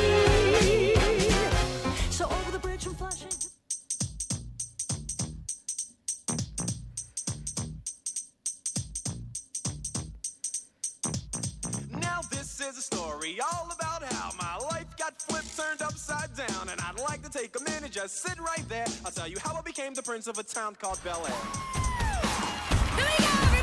Down, 16.36 16.68
and 16.68 16.78
I'd 16.80 17.00
like 17.00 17.22
to 17.22 17.30
take 17.30 17.56
a 17.58 17.62
minute, 17.64 17.90
just 17.92 18.22
sit 18.22 18.38
right 18.38 18.68
there. 18.68 18.84
I'll 19.04 19.10
tell 19.10 19.26
you 19.26 19.38
how 19.40 19.54
I 19.56 19.62
became 19.62 19.94
the 19.94 20.02
prince 20.02 20.26
of 20.26 20.38
a 20.38 20.42
town 20.42 20.76
called 20.78 21.02
Bel 21.02 21.26
Air. 21.26 21.32
Here 22.96 23.06
we 23.06 23.24
go, 23.24 23.55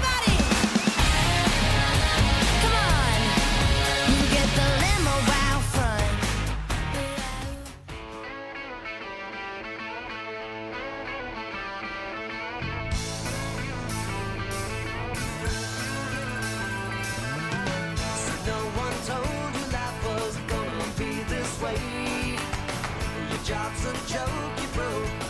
job's 23.54 23.86
a 23.86 23.94
joke, 24.12 24.62
you 24.62 24.68
broke. 24.74 25.23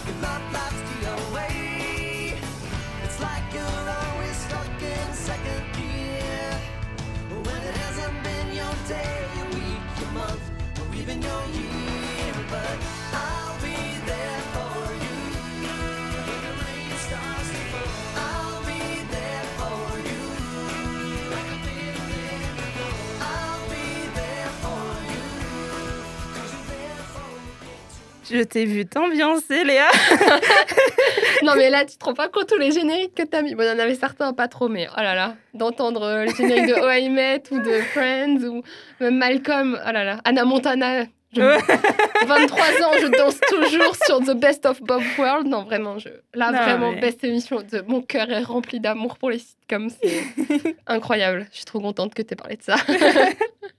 Je 28.34 28.42
t'ai 28.42 28.66
vu 28.66 28.86
t'ambiancer, 28.86 29.64
Léa. 29.64 29.88
Non, 31.44 31.54
mais 31.58 31.70
là, 31.70 31.84
tu 31.84 31.98
te 31.98 32.06
rends 32.06 32.14
pas 32.14 32.30
compte 32.30 32.48
tous 32.48 32.58
les 32.58 32.72
génériques 32.72 33.16
que 33.16 33.24
t'as 33.24 33.42
mis. 33.42 33.54
Bon, 33.54 33.64
il 33.64 33.68
y 33.68 33.72
en 33.72 33.80
avait 33.80 33.96
certains, 33.96 34.32
pas 34.32 34.48
trop, 34.48 34.70
mais 34.70 34.88
oh 34.98 35.02
là 35.02 35.14
là, 35.14 35.36
d'entendre 35.54 36.02
euh, 36.04 36.24
les 36.26 36.34
génériques 36.34 36.68
de 36.68 36.76
Oh 36.82 36.90
I 36.90 37.10
Met 37.10 37.44
ou 37.52 37.60
de 37.60 37.82
Friends 37.94 38.38
ou 38.48 38.64
même 39.02 39.18
Malcolm, 39.18 39.78
oh 39.86 39.92
là 39.92 40.04
là, 40.06 40.20
Anna 40.24 40.46
Montana. 40.46 41.04
je- 41.04 41.42
Ouais. 41.42 41.58
23 42.28 42.64
ans, 42.86 42.92
je 43.02 43.08
danse 43.18 43.40
toujours 43.50 43.96
sur 44.06 44.20
The 44.22 44.38
Best 44.40 44.66
of 44.68 44.82
Bob 44.84 45.02
World. 45.18 45.48
Non, 45.48 45.64
vraiment, 45.64 45.98
je... 46.00 46.10
là, 46.34 46.52
Non, 46.52 46.62
vraiment, 46.62 46.92
mais- 46.92 47.02
best 47.02 47.24
émission. 47.26 47.58
De... 47.70 47.82
Mon 47.88 48.02
cœur 48.02 48.32
est 48.32 48.44
rempli 48.44 48.80
d'amour 48.80 49.18
pour 49.18 49.30
les 49.32 49.40
sitcoms. 49.40 49.90
C'est 50.02 50.76
incroyable. 50.88 51.48
Je 51.52 51.58
suis 51.58 51.66
trop 51.66 51.80
contente 51.82 52.14
que 52.14 52.22
tu 52.22 52.34
aies 52.34 52.38
parlé 52.38 52.56
de 52.56 52.64
ça. 52.64 52.76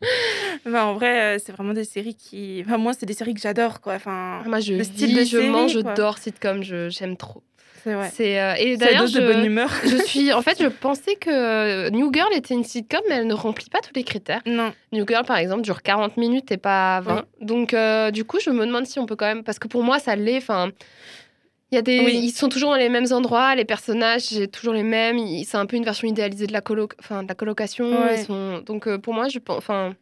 Bah, 0.66 0.87
en 0.87 0.94
vrai, 0.94 1.37
euh, 1.37 1.38
c'est 1.44 1.52
vraiment 1.52 1.75
des 1.75 1.84
séries 1.84 2.14
qui. 2.14 2.62
Enfin, 2.64 2.78
moi, 2.78 2.92
c'est 2.99 3.06
des 3.06 3.12
séries 3.14 3.34
que 3.34 3.40
j'adore, 3.40 3.80
quoi. 3.80 3.94
Enfin, 3.94 4.42
Moi, 4.46 4.61
je 4.61 4.75
Le 4.75 4.84
style 4.84 5.08
vis, 5.08 5.14
de 5.14 5.20
je 5.25 5.37
série, 5.38 5.49
mange, 5.50 5.73
quoi. 5.80 5.92
je 5.92 5.96
dors 5.96 6.18
sitcom. 6.18 6.62
Je... 6.62 6.88
J'aime 6.88 7.16
trop. 7.18 7.42
c'est 8.12 8.40
euh, 8.40 8.54
Et 8.58 8.76
d'ailleurs, 8.78 9.02
dose 9.02 9.12
de 9.12 9.20
je... 9.20 9.26
bonne 9.26 9.44
humeur. 9.44 9.70
je 9.84 9.96
suis... 10.06 10.32
En 10.32 10.40
fait, 10.40 10.56
je 10.62 10.68
pensais 10.68 11.16
que 11.16 11.90
New 11.90 12.11
Girl 12.14 12.32
était 12.34 12.54
une 12.54 12.64
sitcom, 12.64 13.00
mais 13.11 13.16
elle 13.16 13.26
ne 13.26 13.34
remplit 13.34 13.68
pas 13.68 13.80
tous 13.80 13.92
les 13.94 14.04
critères. 14.04 14.40
Non. 14.46 14.73
New 14.92 15.04
Girl, 15.06 15.25
par 15.26 15.37
exemple, 15.37 15.61
dure 15.62 15.82
40 15.82 16.16
minutes 16.16 16.50
et 16.50 16.56
pas 16.56 17.00
20. 17.02 17.25
Donc, 17.42 17.75
euh, 17.75 18.11
du 18.11 18.25
coup, 18.25 18.38
je 18.40 18.49
me 18.50 18.64
demande 18.64 18.87
si 18.87 18.99
on 18.99 19.04
peut 19.04 19.16
quand 19.16 19.26
même. 19.26 19.44
Parce 19.44 19.58
que 19.58 19.68
pour 19.68 19.82
moi, 19.82 19.99
ça 19.99 20.16
l'est. 20.16 20.38
Enfin. 20.38 20.70
Il 21.75 21.76
y 21.76 21.78
a 21.78 21.83
des, 21.83 22.00
Oui. 22.04 22.21
Ils 22.23 22.31
sont 22.31 22.49
toujours 22.49 22.71
dans 22.71 22.76
les 22.76 22.88
mêmes 22.88 23.11
endroits, 23.11 23.57
les 23.57 23.64
personnages, 23.64 24.23
c'est 24.23 24.47
toujours 24.47 24.75
les 24.75 24.85
mêmes. 24.85 25.19
C'est 25.45 25.57
un 25.57 25.66
peu 25.66 25.76
une 25.76 25.85
version 25.85 26.07
idéalisée 26.07 26.47
de 26.47 26.52
la, 26.52 26.61
colo... 26.61 26.88
enfin, 27.00 27.25
de 27.25 27.28
la 27.28 27.35
colocation. 27.35 27.90
Ouais. 27.90 28.21
Ils 28.21 28.25
sont... 28.25 28.61
Donc, 28.61 28.87
euh, 28.87 28.99
pour 28.99 29.12
moi, 29.12 29.28
je 29.28 29.40
pense. 29.40 29.59
Enfin, 29.59 29.95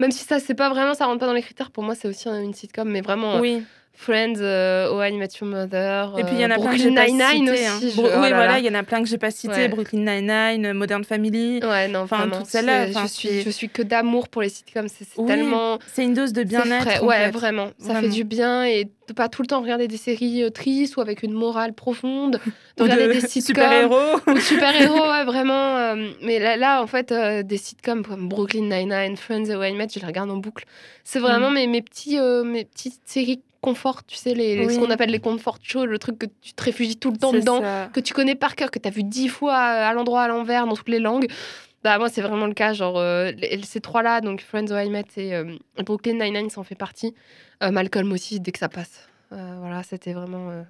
même 0.00 0.10
si 0.10 0.24
ça, 0.24 0.40
c'est 0.40 0.54
pas 0.54 0.70
vraiment, 0.70 0.94
ça 0.94 1.04
rentre 1.04 1.20
pas 1.20 1.26
dans 1.26 1.34
les 1.34 1.42
critères, 1.42 1.70
pour 1.70 1.82
moi, 1.82 1.94
c'est 1.94 2.08
aussi 2.08 2.28
une 2.28 2.54
sitcom. 2.54 2.88
Mais 2.88 3.02
vraiment, 3.02 3.36
euh, 3.36 3.40
Oui. 3.40 3.62
Friends, 3.94 4.34
euh, 4.40 4.90
Oh 4.92 5.00
I 5.02 5.12
Met 5.12 5.28
Your 5.40 5.48
Mother, 5.50 6.18
Et 6.18 6.24
puis 6.24 6.34
il 6.34 6.40
y 6.40 6.44
en 6.46 6.50
a 6.50 6.54
euh, 6.54 6.60
plein 6.60 6.72
que 6.72 6.76
j'ai 6.78 6.90
Brooklyn 6.90 7.18
pas 7.18 7.24
hein. 7.34 7.52
aussi. 7.76 7.90
je- 7.90 7.94
Bro- 7.96 8.06
oh 8.06 8.16
oui, 8.16 8.30
là 8.30 8.36
voilà, 8.36 8.46
là. 8.52 8.58
il 8.58 8.64
y 8.64 8.68
en 8.68 8.74
a 8.74 8.82
plein 8.82 9.02
que 9.02 9.08
j'ai 9.08 9.18
pas 9.18 9.30
cité. 9.30 9.54
Ouais. 9.54 9.68
Brooklyn 9.68 10.00
Nine-Nine, 10.00 10.72
Modern 10.72 11.04
Family. 11.04 11.60
Ouais, 11.62 11.86
non, 11.88 12.00
Enfin, 12.00 12.28
toutes 12.32 12.46
celles-là, 12.46 12.90
je, 12.90 13.06
suis, 13.06 13.42
je 13.42 13.50
suis 13.50 13.68
que 13.68 13.82
d'amour 13.82 14.28
pour 14.28 14.42
les 14.42 14.48
sitcoms. 14.48 14.88
C'est 14.88 15.06
Oui, 15.18 15.26
tellement. 15.28 15.78
C'est 15.92 16.04
une 16.04 16.14
dose 16.14 16.32
de 16.32 16.42
bien-être. 16.42 17.04
Ouais, 17.04 17.26
fait. 17.26 17.30
vraiment. 17.30 17.68
Ça 17.78 17.94
fait 18.00 18.08
du 18.08 18.24
bien 18.24 18.64
et 18.64 18.84
de 19.08 19.12
pas 19.12 19.28
tout 19.28 19.42
le 19.42 19.46
temps 19.48 19.60
regarder 19.60 19.88
des 19.88 19.96
séries 19.98 20.42
euh, 20.42 20.50
tristes 20.50 20.96
ou 20.96 21.00
avec 21.00 21.22
une 21.22 21.32
morale 21.32 21.72
profonde. 21.74 22.40
De 22.78 22.84
regarder 22.84 23.08
de 23.08 23.12
des 23.12 23.20
sitcoms. 23.20 23.42
super-héros. 23.62 24.20
ou 24.26 24.38
super-héros, 24.38 25.06
ouais, 25.12 25.24
vraiment. 25.24 25.76
euh, 25.76 26.08
mais 26.22 26.38
là, 26.38 26.56
là, 26.56 26.82
en 26.82 26.86
fait, 26.86 27.12
euh, 27.12 27.42
des 27.42 27.58
sitcoms 27.58 28.02
comme 28.04 28.28
Brooklyn 28.28 28.62
Nine-Nine, 28.62 29.16
Friends 29.18 29.50
How 29.54 29.62
I 29.62 29.74
Met, 29.74 29.88
je 29.94 30.00
les 30.00 30.06
regarde 30.06 30.30
en 30.30 30.38
boucle. 30.38 30.64
C'est 31.04 31.18
vraiment 31.18 31.50
mes, 31.50 31.66
mes, 31.66 31.82
petits, 31.82 32.18
euh, 32.18 32.42
mes 32.44 32.64
petites 32.64 33.00
séries 33.04 33.42
confort, 33.62 34.04
tu 34.04 34.16
sais, 34.16 34.34
les, 34.34 34.68
ce 34.68 34.78
qu'on 34.78 34.90
appelle 34.90 35.08
les 35.10 35.20
comfort 35.20 35.56
shows, 35.62 35.86
le 35.86 35.98
truc 35.98 36.18
que 36.18 36.26
tu 36.42 36.52
te 36.52 36.62
réfugies 36.62 36.96
tout 36.98 37.10
le 37.10 37.16
temps 37.16 37.32
dedans, 37.32 37.60
ça. 37.62 37.88
que 37.92 38.00
tu 38.00 38.12
connais 38.12 38.34
par 38.34 38.54
cœur, 38.56 38.70
que 38.70 38.78
tu 38.78 38.86
as 38.88 38.90
vu 38.90 39.04
dix 39.04 39.28
fois 39.28 39.54
à 39.54 39.92
l'endroit, 39.94 40.22
à 40.22 40.28
l'envers, 40.28 40.66
dans 40.66 40.74
toutes 40.74 40.90
les 40.90 40.98
langues. 40.98 41.28
Bah, 41.84 41.98
moi, 41.98 42.08
c'est 42.08 42.20
vraiment 42.20 42.46
le 42.46 42.54
cas. 42.54 42.72
Genre, 42.74 42.98
euh, 42.98 43.32
ces 43.64 43.80
trois-là, 43.80 44.20
donc 44.20 44.40
Friends, 44.42 44.66
How 44.70 44.78
I 44.86 44.90
Met 44.90 45.04
et 45.16 45.34
euh, 45.34 45.56
Brooklyn 45.84 46.14
Nine-Nine, 46.14 46.50
ça 46.50 46.60
en 46.60 46.64
fait 46.64 46.74
partie. 46.74 47.14
Euh, 47.62 47.70
Malcolm 47.70 48.12
aussi, 48.12 48.38
dès 48.40 48.52
que 48.52 48.58
ça 48.58 48.68
passe. 48.68 49.08
Euh, 49.32 49.56
voilà, 49.60 49.82
c'était 49.82 50.12
vraiment. 50.12 50.50
euh, 50.50 50.62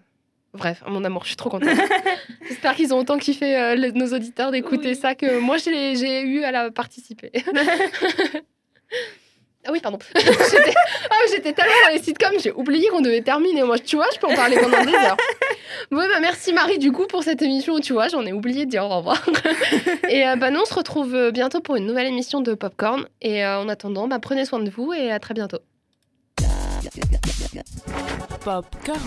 Bref, 0.54 0.82
mon 0.86 1.02
amour, 1.04 1.22
je 1.22 1.28
suis 1.28 1.36
trop 1.36 1.48
contente. 1.50 1.70
J'espère 2.48 2.74
qu'ils 2.76 2.92
ont 2.92 2.98
autant 2.98 3.16
kiffé 3.18 3.74
les- 3.74 3.92
nos 3.92 4.12
auditeurs 4.14 4.50
d'écouter 4.50 4.88
Oui. 4.90 4.96
ça 4.96 5.14
que 5.14 5.38
moi 5.38 5.56
j'ai 5.56 6.22
eu 6.22 6.44
à 6.44 6.50
la 6.52 6.70
participer. 6.70 7.32
ah 9.64 9.70
oui, 9.70 9.80
pardon. 9.80 9.98
J'étais 10.16 10.74
ah, 11.10 11.14
j'étais 11.30 11.52
tellement 11.52 11.72
dans 11.86 11.94
les 11.94 12.02
sitcoms, 12.02 12.38
j'ai 12.42 12.50
oublié 12.50 12.88
qu'on 12.88 13.00
devait 13.00 13.20
terminer. 13.20 13.62
Moi, 13.62 13.78
tu 13.78 13.96
vois, 13.96 14.06
je 14.12 14.18
peux 14.18 14.26
en 14.26 14.34
parler 14.34 14.58
pendant 14.58 14.84
des 14.84 14.94
heures. 14.94 15.16
Bon, 15.90 15.98
bah, 15.98 16.20
merci 16.20 16.52
Marie 16.52 16.78
du 16.78 16.90
coup 16.90 17.06
pour 17.06 17.22
cette 17.22 17.42
émission. 17.42 17.78
Tu 17.80 17.92
vois, 17.92 18.08
j'en 18.08 18.24
ai 18.26 18.32
oublié 18.32 18.66
de 18.66 18.70
dire 18.70 18.84
au 18.84 18.88
revoir. 18.88 19.24
et 20.08 20.26
euh, 20.26 20.36
bah, 20.36 20.50
nous, 20.50 20.60
on 20.60 20.64
se 20.64 20.74
retrouve 20.74 21.14
euh, 21.14 21.30
bientôt 21.30 21.60
pour 21.60 21.76
une 21.76 21.86
nouvelle 21.86 22.06
émission 22.06 22.40
de 22.40 22.54
Popcorn. 22.54 23.06
Et 23.20 23.44
euh, 23.44 23.60
en 23.60 23.68
attendant, 23.68 24.08
bah, 24.08 24.18
prenez 24.18 24.44
soin 24.44 24.58
de 24.58 24.70
vous 24.70 24.92
et 24.92 25.12
à 25.12 25.20
très 25.20 25.34
bientôt. 25.34 25.58
Popcorn. 28.44 28.98